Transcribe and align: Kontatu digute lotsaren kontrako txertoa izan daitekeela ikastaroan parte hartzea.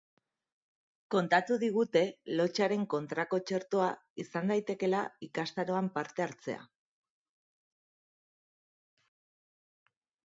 Kontatu 1.15 1.57
digute 1.63 2.01
lotsaren 2.39 2.87
kontrako 2.93 3.39
txertoa 3.51 3.89
izan 4.25 4.49
daitekeela 4.53 5.03
ikastaroan 5.29 5.91
parte 5.99 6.27
hartzea. 6.29 6.67